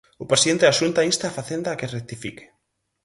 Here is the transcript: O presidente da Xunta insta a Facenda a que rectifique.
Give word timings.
O 0.23 0.25
presidente 0.31 0.67
da 0.67 0.77
Xunta 0.79 1.07
insta 1.11 1.25
a 1.27 1.35
Facenda 1.37 1.69
a 1.71 1.77
que 1.79 1.91
rectifique. 1.97 2.45